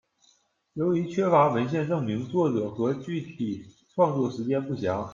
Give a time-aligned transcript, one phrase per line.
[0.73, 3.63] 由于缺乏文献证明，作者和具体
[3.93, 5.07] 创作时间不详。